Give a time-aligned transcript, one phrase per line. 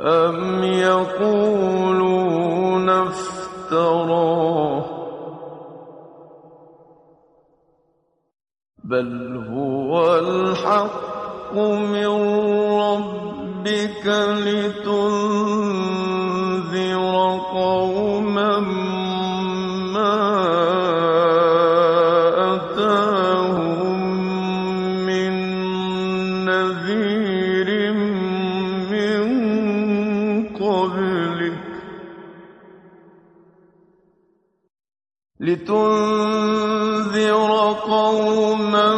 [0.00, 1.77] أم يقول
[35.40, 37.30] لتنذر
[37.86, 38.88] قوما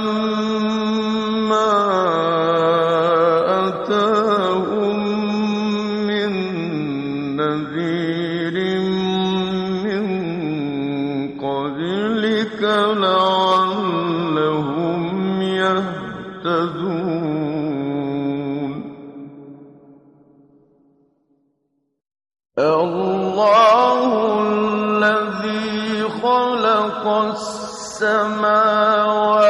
[28.03, 29.45] السماوات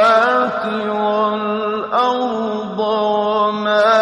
[0.91, 4.00] والأرض وما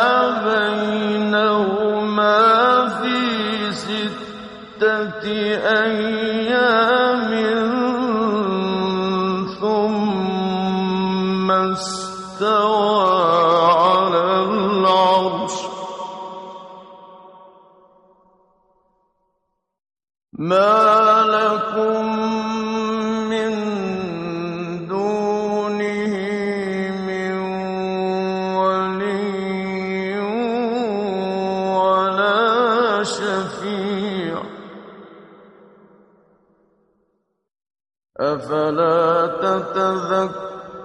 [38.19, 39.27] أفلا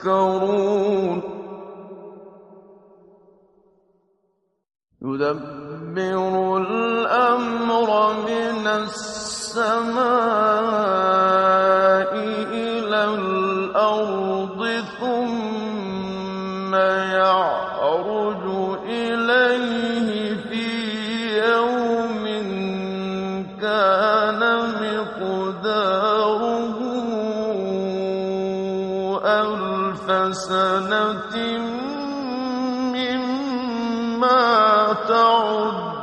[0.03, 1.23] تتذكرون؟
[5.03, 7.91] يدبر الأمر
[8.27, 10.05] من السماء.
[34.25, 35.94] ما تعد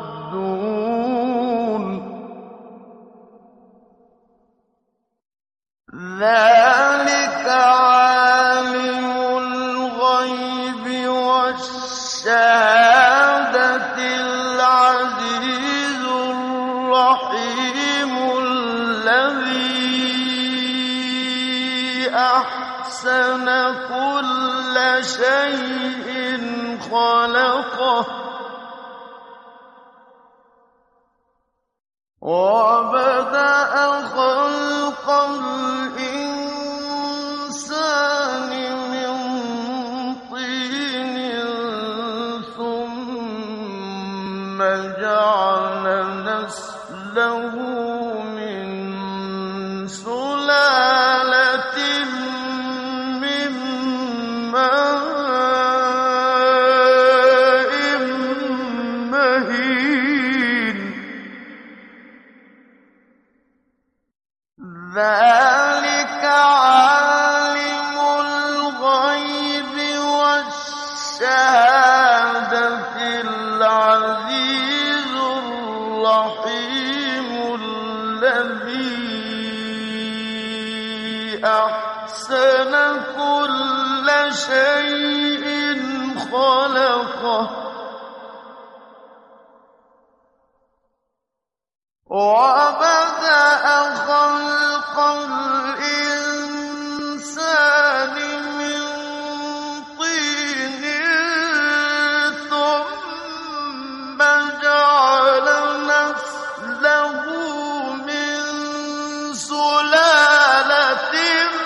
[111.21, 111.60] بهم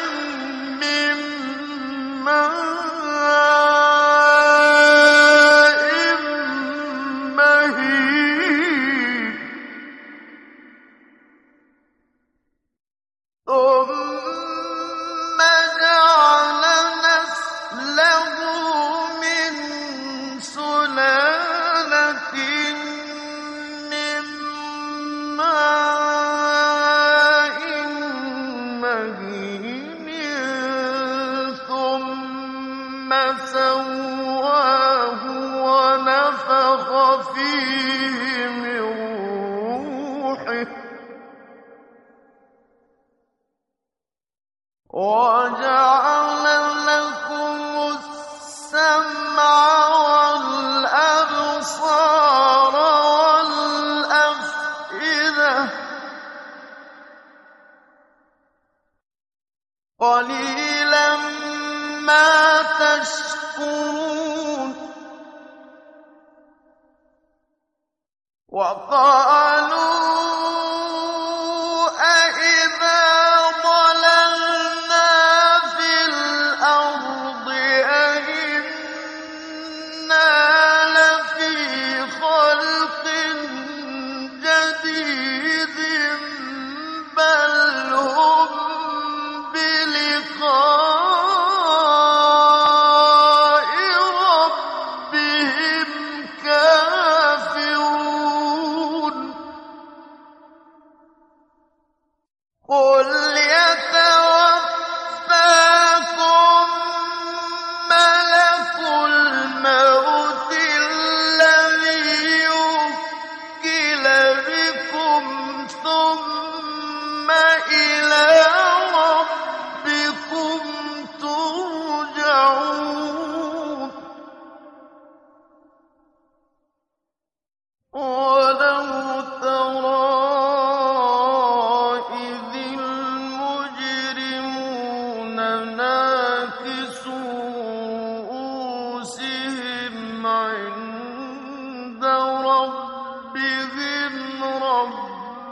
[33.16, 34.25] فسوى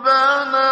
[0.03, 0.72] رَبَّنَا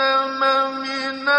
[0.00, 0.40] جَهَنَّمَ
[0.80, 1.29] مِنَ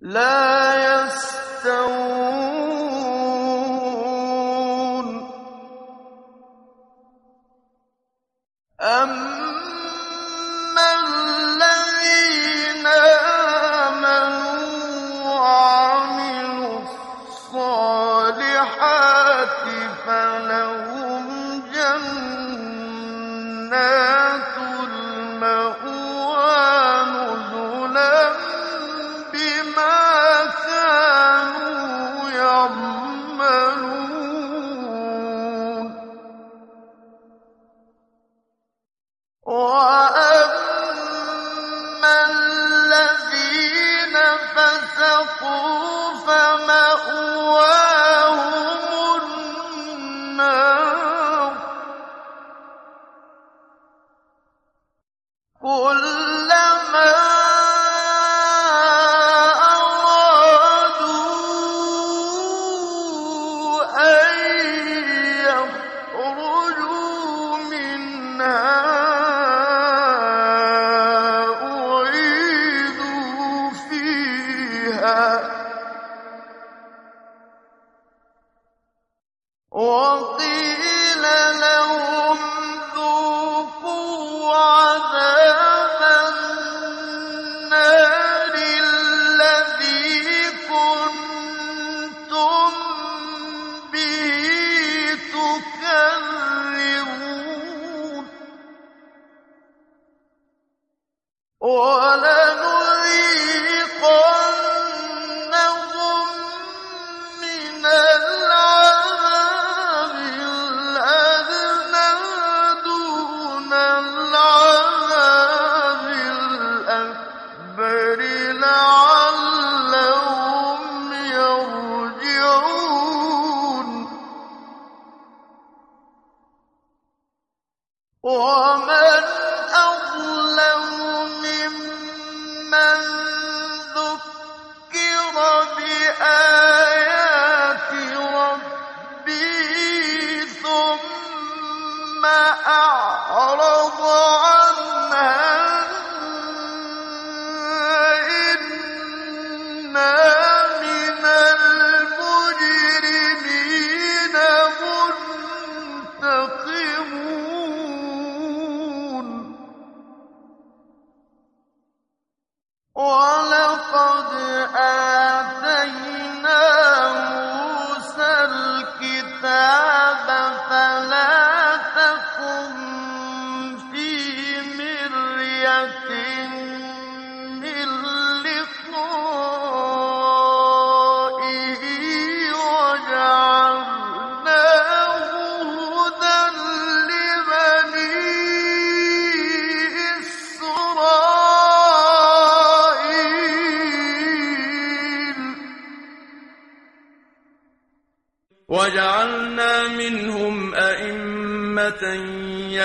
[0.00, 2.15] لا يستوون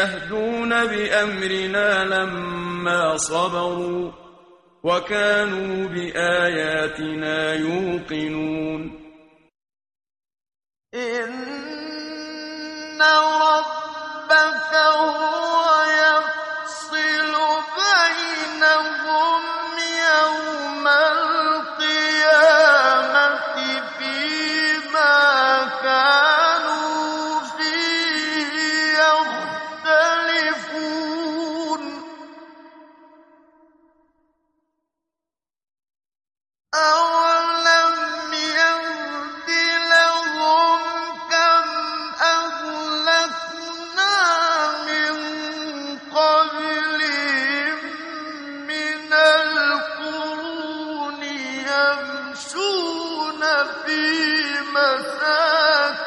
[0.02, 4.12] يهدون بأمرنا لما صبروا
[4.84, 8.91] وكانوا بآياتنا يوقنون.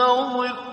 [0.00, 0.69] وانتظر